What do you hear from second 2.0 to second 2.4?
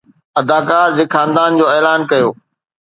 ڪيو